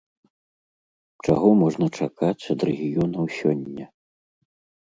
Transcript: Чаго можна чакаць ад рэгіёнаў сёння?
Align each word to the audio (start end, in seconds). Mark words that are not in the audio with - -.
Чаго 1.25 1.51
можна 1.61 1.87
чакаць 1.99 2.49
ад 2.57 2.65
рэгіёнаў 2.71 3.25
сёння? 3.39 3.85